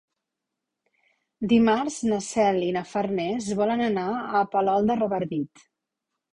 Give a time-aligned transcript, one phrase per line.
[1.51, 5.67] Dimarts na Cel i na Farners volen anar a Palol de Revardit.